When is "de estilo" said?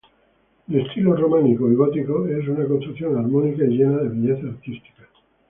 0.65-1.15